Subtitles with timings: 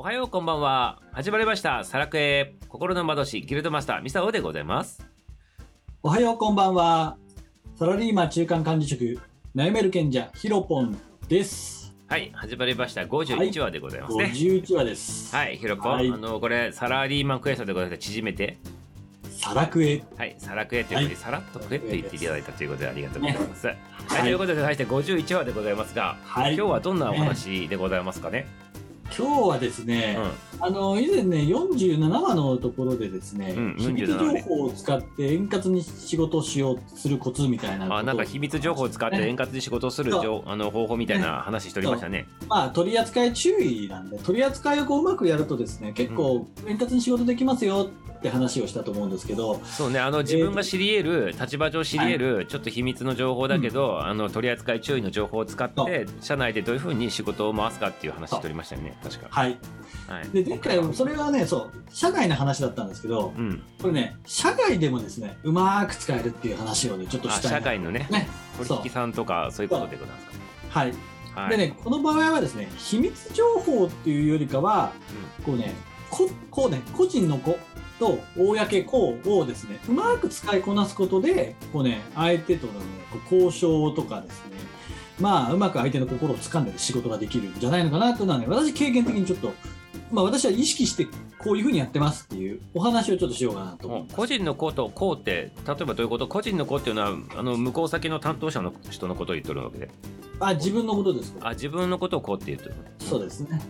[0.00, 1.02] おはようこんばんは。
[1.10, 1.82] 始まりました。
[1.82, 5.04] サラクエ心の窓師ギルドマスターミサオでございます。
[6.04, 7.16] おはようこんばんは。
[7.74, 9.18] サラリーマン中間管理職、
[9.56, 11.92] 悩める賢者、ヒロポンです。
[12.06, 13.00] はい始まりました。
[13.00, 14.26] 51話でございますね。
[14.26, 15.34] 51話です。
[15.34, 16.08] はい、ヒロポン、はい。
[16.08, 17.98] あのこれサラリーマンクエストでございます。
[17.98, 18.56] 縮めて。
[19.30, 20.04] サラクエ。
[20.16, 21.16] はいサラクエというふうにはい。
[21.16, 23.76] さらっとクエと言っていただいたということでありがとうございます、はい、
[24.06, 26.54] はいということで対して51話でございますが、はい。
[26.54, 28.46] 今日はどんなお話でございますかね？
[29.18, 30.16] 今日はですね、
[30.60, 39.28] うあの、以前ね、47話のところでですね、うん秘密47情報を使って円滑に仕事をしようするコツみたいなあなんか秘密情報を使ってね。
[39.28, 42.28] 円滑に仕事をする情あの方法みたいな話しておりましたね。
[42.48, 59.26] まあ、取り扱い注意なんで、取り扱いをうまくやるとですね、結構円滑に仕事できますよって話をしたと思うんですけど、そうねあの自分が知り得る立場上知り得るちょっと秘密の情報だけど、あの取り扱い注意の情報を使っそて社内でどういうふうに仕事を回すかっていう話しておりましたよね確か。
[59.30, 59.58] はい。
[60.08, 60.28] はい。
[60.30, 63.62] で、前回、それはね、そう、社外の話だったんですけど、うん。
[63.80, 67.58] これね、社外でもですね、うまく使えるっていう話をね、ちょっとあしたいな。
[67.58, 68.26] 社外のねね。
[68.66, 70.26] 取引さんとかそういうことでございます
[70.70, 70.92] はい。
[71.34, 71.50] かはい。
[71.50, 74.92] でね、この場合はですね、秘密情報っていうよりかは、
[75.44, 75.74] こうね、
[76.10, 77.58] ここうね、個人の子
[77.98, 78.54] と公
[79.22, 82.78] 子をですね、うまく使いこなすことで、こうね、相手とのね、
[83.30, 84.56] こう交渉とかですね、
[85.20, 89.52] まあ、うまく相手の心を掴んで仕事ができるんじゃないのかなというのはね、私経験的にちょっと、
[90.12, 91.06] まあ私は意識して
[91.38, 94.10] こういうふうにやってますっていうお話をちょっとしようかなと思います。
[94.10, 94.16] うん。
[94.16, 96.28] 個人の子と子って例えばどういうこと？
[96.28, 99.90] 個人の子っていうのはあの向こう先の担当者の人のことを言ってるわけで。
[100.40, 101.34] あ、自分のことです。
[101.40, 102.74] あ自分のことを子って言ってる。
[103.00, 103.60] そうですね。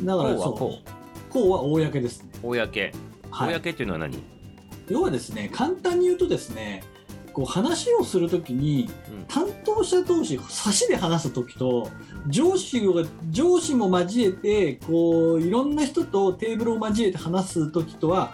[0.00, 0.95] だからこうはそう
[1.36, 2.30] ここうは公ですね。
[2.40, 2.56] 公
[3.30, 3.54] はい。
[3.54, 4.22] 公っていうのは何、
[4.88, 6.82] 要はですね、簡単に言うとですね、
[7.34, 11.90] こう話をするときにうん担当者同士差しで話すときと
[12.28, 18.32] 上司が上司も交えてこういろんな人とテーブルを交えて話すときとは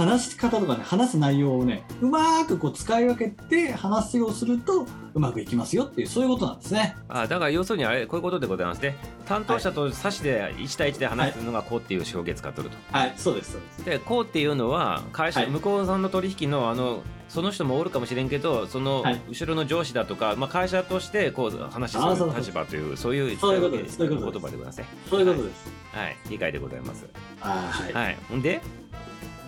[0.00, 6.96] 話し方とかね話す内容をねうまくこう使い分けて話をするとうまくいきますよっていうそういうことなんですね。
[7.08, 8.96] あだから要するにあれこういうことでございますね。
[9.26, 13.84] 担当者と差しで1対1で話すのがこうっていう表現使っとると、はい、そうですそうです。
[13.84, 15.50] でこうっていうのは会社、はい。
[15.50, 19.20] 向こうさんの取引のあのその人もおるかもしれんけどそのはい。
[19.28, 23.98] 後ろの上司だとか、まあ、会社としてこう話すあそうそう立場というそういうそういうことです。
[23.98, 24.46] 言そういうことです。
[24.46, 24.86] 葉でございますね。
[25.10, 25.72] そういうことです。
[25.92, 26.16] はい。
[26.30, 27.06] 理解でございます。
[27.40, 27.92] はい。
[27.92, 28.42] はい。
[28.42, 28.60] で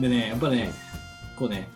[0.03, 0.73] でね、やっぱね、
[1.37, 1.69] こうね、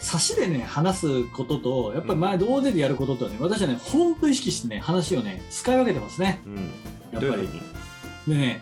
[0.00, 6.42] 差しでね、話すことと、やっぱり前、大勢でやることとはね、私はね、本当意識してね、話をね、使い分けてますね。
[6.44, 6.54] うん。
[6.56, 6.66] やっ
[7.12, 7.20] ぱり。
[7.20, 8.60] どういうふうに、でね、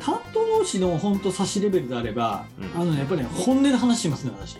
[0.00, 2.82] 担当同士の本当差しレベルであれば、うん。
[2.82, 4.56] あのね、やっぱりね、本音で話してますね、私。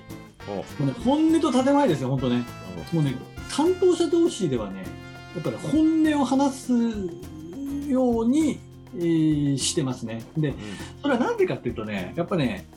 [0.47, 2.45] もうね、本音と建前ですよ、本当ね。
[2.93, 3.17] もうね、
[3.51, 4.85] 担当者同士ではね、
[5.35, 6.73] やっぱり本音を話す
[7.89, 8.61] ように、
[8.97, 10.23] えーしてますね。
[10.37, 10.55] で、
[11.03, 12.69] それはなんでかっていうとね、やっぱね、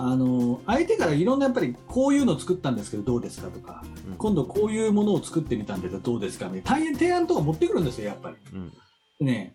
[0.00, 8.36] あの相手からいろんなやっぱりこういうのを作ったんですけどどうですかとか、うん今度こういうものを作ってみたんでどうですかみたいな提案とか持ってくるんですよやっぱり。
[8.52, 8.72] うん
[9.20, 9.54] でね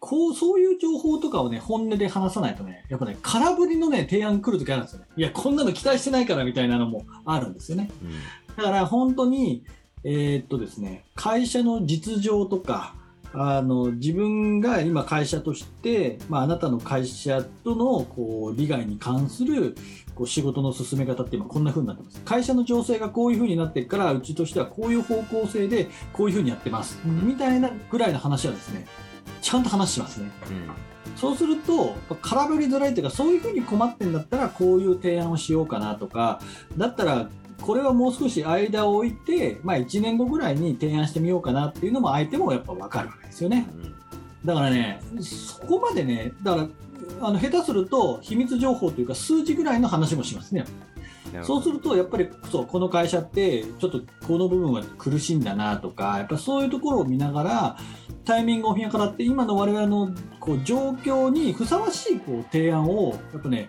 [0.00, 5.06] こうそういう情報とかをね本音で話さないとねやっぱね空振りのね提案来る時あるんですよね。
[5.16, 7.90] いやこんなの期待してないからみたいなのもあるんですよね。
[8.02, 8.10] うん
[8.58, 9.64] だから本当に、
[10.02, 12.96] えーっとですね、会社の実情とか、
[13.34, 19.76] あの自分が今会社として、まあ、あなたの会社とのこう利害に関する
[20.14, 22.20] こう仕事の進め方って今こんな風になってます。
[22.24, 26.98] 会社の情勢がこういう風になってるから、うちとしてはこういう方向性でこういう風にやってます。
[27.04, 28.86] みたいなぐらいの話はですね、
[29.40, 30.30] ちゃんと話しますね。
[31.16, 36.40] そうすると、空振りづらいというか、そういうふうに困ってんだったら、こういう提案をしようかなとか、
[36.76, 37.28] だったら、
[37.62, 43.66] これはもう少し間を置いて、まあ、1年後ぐらいに提案してみようかなっていうのも、相手もやっぱ分かるわけですよね。
[44.44, 46.68] だからね、そこまでね、だから、
[47.20, 50.64] あの下手すると、秘密情報というか、数字ぐらいの話もしますね。
[50.66, 50.88] うん
[51.42, 57.76] そうすると、やっぱりそうこの会社って、ちょっとこの部分は苦しいんだなとか、やっぱそういうところを見ながら、
[58.24, 63.68] タイミングを見計らって、今の我々のこう状況にふさわしいこう提案を、やっぱね、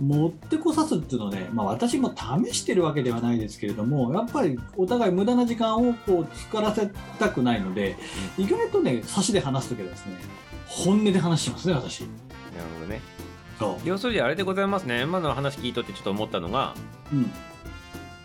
[0.00, 7.96] 持ってこさすっていうのをね、まあ、私も試してるわけではないですけれども、やっぱりお互い無駄な時間をこう作らせたくないので、
[8.36, 10.12] 意外とね、差しで話すときはですね、
[10.66, 12.00] 本音で話してますね、私。
[12.00, 12.12] なる
[12.74, 13.00] ほどね
[13.58, 13.88] そう。
[13.88, 16.74] 要するにあれでございますね今の話聞いとってちょっと思ったのが
[17.12, 17.30] うん。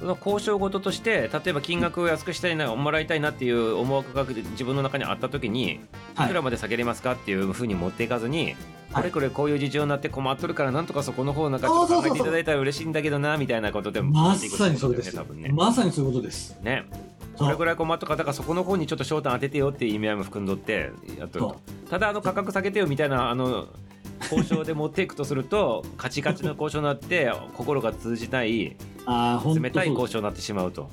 [0.04, 5.80] その交渉事として例えば金額を安くしたいなもらいたいなっていう思惑が自分の中にあった時にい
[6.14, 6.28] はい。
[6.28, 8.56] くらまで下げれますかっていうふうに持っていかずに、
[8.92, 9.04] はい。
[9.04, 15.16] これこれこういう事情になって困っとるからなんとかそこの方なんか考えていただいたら嬉しいんだけどなみたいなことでまさにそれです。
[15.16, 15.52] よ多分ね。
[15.54, 16.60] まさにそういうことです。
[16.62, 16.84] ね。
[17.38, 23.70] それぐらい困った方がそこの方にちょっと焦点当ててよっていう意味合いも含んどってやっとただあの価格下げてよみたいなあの
[24.24, 30.90] 交渉で持っていくとするとカチカチの交渉になって心が通じないあ冷たい交渉になってしまうと。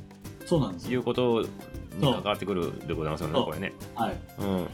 [0.46, 0.92] そうなんですよ。
[0.92, 1.48] いうことに
[2.00, 3.72] 関わってくるでございますよねこれね。
[3.94, 4.16] はい。
[4.40, 4.68] うん。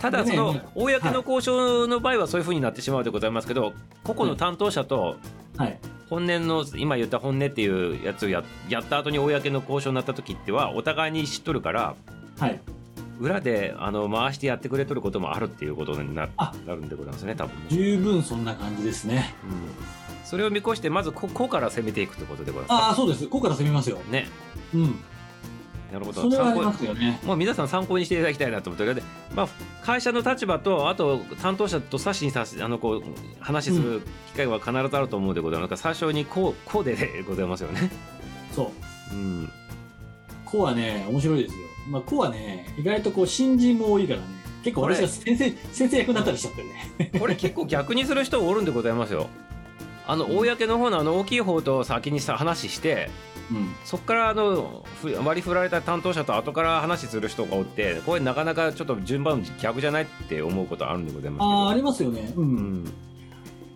[0.00, 5.16] ただそのね公の交渉の場合はそういうふうになってしまうでございますけど個々の担当者と
[5.56, 5.78] はい。
[6.08, 11.94] 本音の今言った本音っていうやつをややった後に公の交渉になった時ってはお互いに知っとるから
[12.38, 12.60] はい
[13.20, 16.52] 裏であの回してやってくれとることもあるっていうことになあ。
[16.66, 19.34] なるんでございますね多分ね、十分そんな感じですね。
[19.44, 23.24] うん、それを見越してまずここから攻めていくってことでございあまあそうです。
[23.26, 23.98] ここから攻めますよ。
[24.04, 24.26] すね。
[24.74, 25.04] うん。
[25.92, 26.22] なるほど。
[26.22, 27.20] それはありますよね。
[27.24, 29.02] もう皆さん参考にしていただきたいなと思って
[29.34, 29.48] まあ、
[29.82, 33.02] 会社の立場とあと担当者と差しに差しあのこう
[33.40, 34.02] 話する
[34.32, 35.70] 機会は必ずあると思うでございます。
[35.70, 37.90] が、最初にこうこうででございますよね。
[38.52, 38.72] そ
[39.12, 39.14] う。
[39.14, 39.50] うん、
[40.44, 44.26] コはね面白いですよまあコはね意外とこう新人も多いからね。
[44.62, 47.10] 結構私が先生先生役になったりしちゃってるね。
[47.18, 49.28] これ結構逆にする人おるんでございますよ。
[50.06, 53.10] あの公の方のあの大きい方と先にさ話して
[53.50, 53.74] うん。
[53.84, 61.50] そこからあのふ割り振られた担当者と後から話する人がおってこれなかなかちょっと順番逆じゃないって思うことあるんでございますけど。
[61.50, 62.32] ああありますよね。
[62.36, 62.82] う、うん。
[62.82, 62.94] ん、やっ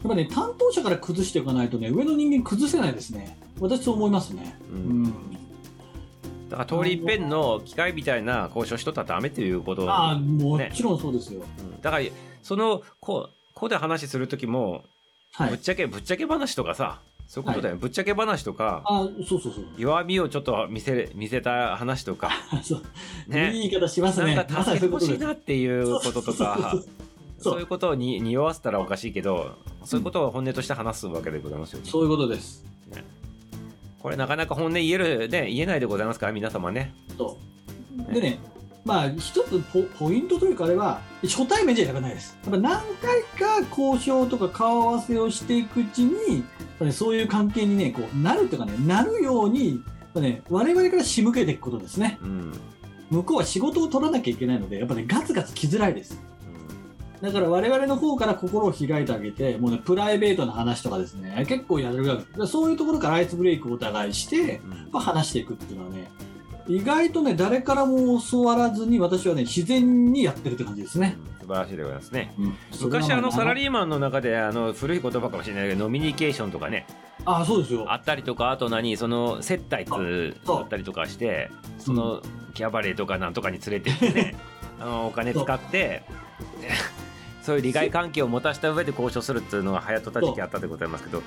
[0.09, 3.39] ぱね担当者から崩していかないとね上の人間崩せないですね。
[3.61, 4.59] 私そう思いますね。
[4.71, 5.15] ううんん、
[6.49, 9.91] だから通り一遍の機械みたいな交渉しとったらダメということ。
[9.91, 11.81] ああもちろんそうですよ、うん。
[11.81, 12.05] だから
[12.43, 14.85] そのこうこうで話する時も、
[15.33, 15.51] はい。
[15.51, 22.31] ぶっちゃけぶっちゃけ話とかさそういうことだよ、ぶっちゃけ話とかああそうそうそう弱みをちょっと見せ見せた話とか。
[22.63, 22.83] そう、
[23.33, 23.53] ね。
[23.53, 24.35] いい言い方しますね。
[24.35, 26.75] なんか助けてほしいなっていうこととか
[27.39, 31.91] そういうことをに匂わせたらおかしいけどそういうことを本音として話すわけでございますよね。
[31.91, 32.65] そういうことです
[34.05, 36.95] これなかなか本音言えるね言えないでございますから皆様ね。
[37.17, 37.39] そ
[38.11, 38.13] う。
[38.13, 38.39] でね
[38.85, 42.37] まあ一つポポイントというかあれは初対面じゃやらないです。
[42.43, 43.23] やっぱ何回
[43.63, 46.45] か交渉とか顔合わせをしていくうちに
[46.93, 52.19] そういう関係にねこうなるというかねなるようにやっぱね我々から仕向けていくことですね。
[52.21, 52.53] うん。
[53.11, 56.21] 向こうは仕事を取らなきゃいけないのでやっぱねガツガツ来づらいです
[57.25, 62.47] だから我々の方から心を開いてあげてもうねプライベートな話とかですね結構やるわけ。
[62.47, 64.61] そういうところからアイスブレイクをお互いして
[64.93, 66.11] まあ話していくっていうのはね
[66.67, 72.35] 意外とね誰からも教わらずに私はね自然にやってるって感じですね、素晴らしいでございますね。
[72.39, 72.57] うん。
[72.81, 76.87] 昔あのサラーリーマンの中であの古い言葉かもしれないけどノミニケーションとかね。
[77.27, 77.93] あそうですよ。
[77.93, 80.61] あったりとかあと何その接待つそう。
[80.61, 82.23] あったりとかしてその
[82.55, 84.35] キャバレーとかなんとかに連れてってね。
[84.81, 86.03] あのお金使って
[87.45, 91.23] そういう利害関係を持たせた上で交渉するっていうのが流行っとった時期あったでございますけど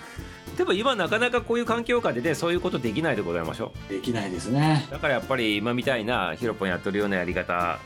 [0.57, 4.85] でも今なかなかこういう環境下でねそういうことできないでございましょできないですね。
[4.89, 7.77] うだからやっぱり今みたいなヒロポンやっとるようなやり方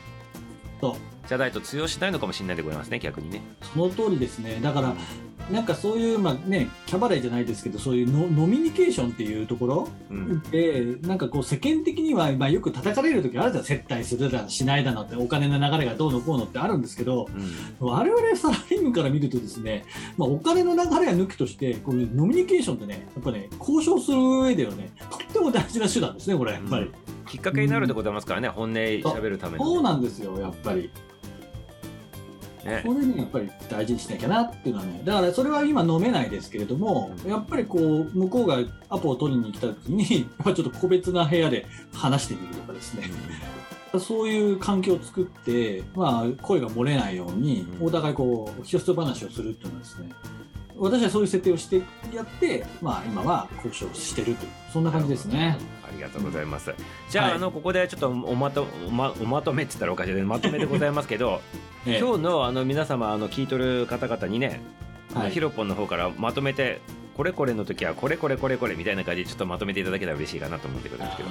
[1.28, 3.40] じゃないと通用しないのかもしれないでございますね逆にね。
[3.72, 4.58] その通りですね。
[4.60, 4.94] だから
[5.50, 10.42] なんかそういうまあねキャバレーじゃないですけどそういうノノミニケーションっていうところうん。
[10.50, 17.28] でなんかこう世間的には、まあ、よく叩かれる時あるじゃん接待するだのしないだのってお金の流れがどうのこうのってあるんですけど
[17.80, 17.88] うん。
[17.88, 19.84] 我々サラリーマンから見るとですね、
[20.16, 26.90] まあ、お金の流れは抜きとしてこれノミニケーションってねやっぱね交渉する上ではねとっても大事な手段ですねこれやっぱり、
[27.32, 30.90] きっかけになるでございますからね本音喋るためそうのなんですよやっぱり。
[32.62, 32.82] ね。
[32.84, 37.30] これねやっぱり大事にしなきゃなっていうのはねだからそれは今飲めないですけれども、うん。
[37.30, 38.58] やっぱりこう向こうが
[38.90, 43.04] アポを取りに来た時に やっぱちょっと個別な部屋で話してみるとかですね、
[43.98, 47.86] そういう環境を作って、まあ、声が漏れないように、うん。
[47.86, 50.10] お互いこう、ひとつ話をするっていうのはですね、
[50.76, 51.82] 私はそういう設定をして
[52.14, 55.56] やって、まあ、今は交渉してるという、そんな感じですね。
[55.86, 56.74] ありがとうございます。
[57.10, 61.40] じゃあ、はいあのここでちょっとおまとおまおまとめって言ったらおかしいでまとめでございますけど、
[61.86, 64.60] ええ今日のあの皆様あの聞いとる方々にね、
[65.30, 66.80] ヒロポンの方からまとめて
[67.16, 71.28] これこれの時はこれこれこれこれみたいな感じでちょっとまとめていただけたら嬉しいかなと思ってくるんですけど。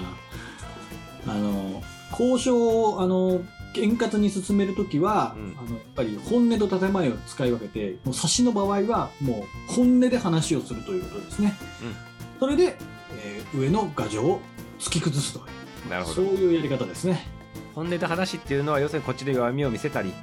[1.28, 3.42] あの交渉をあの
[3.78, 5.56] 円滑に進めるときは、うん。
[5.60, 11.96] あのやっぱり本音と建前を使い分けてもう差しの場合はもう本音で話をするということですね、うん。
[12.40, 12.78] それで、
[13.24, 14.40] えー上の牙城を
[14.80, 15.42] 突き崩すと
[15.90, 16.16] なるほど。
[16.16, 17.28] そういうやり方ですね。
[17.76, 20.14] 本音で話っていうのは要するにこっちで弱みを見せたり、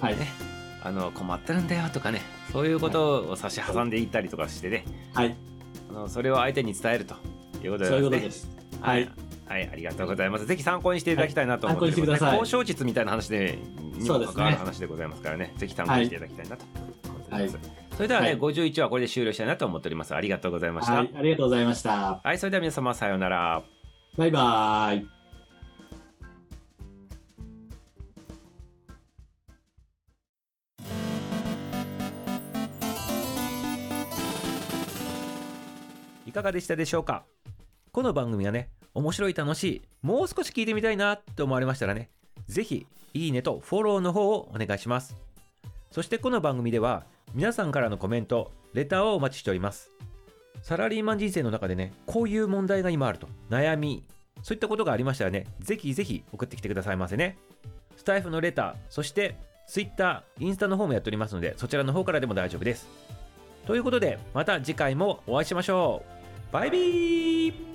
[0.00, 0.28] はい、ね。
[0.82, 5.36] あの困ってるんだよとかね、そういうことを差し挟んでいったりとかしてね、はい、
[5.90, 7.16] あのそれを相手に伝えると
[7.62, 8.48] いうことでそういうことねです。
[8.80, 9.10] はい、
[9.50, 10.46] はいありがとうございます。
[10.46, 12.38] ぜひ参考にしていただきたいなと思ってます、ね、はい、参考にしてください。
[12.38, 13.58] 交渉術みたいな話で
[13.98, 16.64] にも関わる話でございますからね、ぜひ参考にしていただきたいなと
[17.30, 17.50] はい、
[17.96, 20.14] それではね、はい、51話これで終了したいなと思っております。
[20.14, 22.20] ありがとうございました、はい、ありがとうございました。
[22.22, 23.62] はいそれでは皆様さようなら。
[24.16, 25.06] バイバイ。
[36.26, 37.24] いかがでしたでしょうか？
[37.92, 42.08] この番組がね面白い楽しいもう少し聞いてみたいなと思われましたらね
[42.46, 45.16] ぜひいいねとフォローの方をお願いします。
[45.90, 47.04] そしてこの番組では
[47.34, 49.90] 皆さんからのコメントレターをお待ちしております。
[50.62, 54.04] サラリーマン人生の中でねこういう問題が今あると悩み
[54.42, 57.38] そういったことがありましたらねぜひぜひ送ってきてくださいませね。
[57.96, 59.34] スタイフのレターそして
[59.66, 62.86] Twitter、インスタの方もやっておりますのでそちらの方からでも大丈夫です。
[63.66, 66.04] ということでまた次回もお会いしましょ
[66.50, 66.52] う。
[66.52, 67.69] バイビー